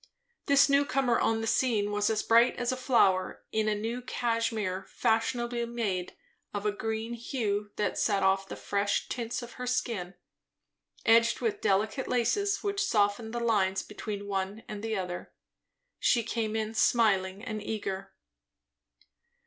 [0.47, 4.01] This new comer on the scene was as bright as a flower; in a new
[4.01, 6.17] cashmere, fashionably made,
[6.55, 10.15] of a green hue that set off the fresh tints of her skin,
[11.05, 15.33] edged with delicate laces which softened the lines between the one and the other.
[15.99, 18.11] She came in smiling and eager.